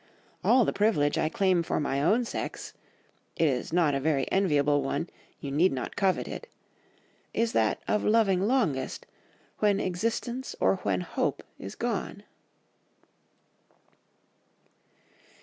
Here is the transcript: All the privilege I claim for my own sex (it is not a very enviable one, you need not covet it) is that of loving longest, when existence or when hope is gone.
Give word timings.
All 0.43 0.65
the 0.65 0.73
privilege 0.73 1.19
I 1.19 1.29
claim 1.29 1.61
for 1.61 1.79
my 1.79 2.01
own 2.01 2.25
sex 2.25 2.73
(it 3.35 3.47
is 3.47 3.71
not 3.71 3.93
a 3.93 3.99
very 3.99 4.25
enviable 4.31 4.81
one, 4.81 5.07
you 5.39 5.51
need 5.51 5.71
not 5.71 5.95
covet 5.95 6.27
it) 6.27 6.47
is 7.35 7.53
that 7.53 7.83
of 7.87 8.03
loving 8.03 8.41
longest, 8.47 9.05
when 9.59 9.79
existence 9.79 10.55
or 10.59 10.77
when 10.77 11.01
hope 11.01 11.43
is 11.59 11.75
gone. 11.75 12.23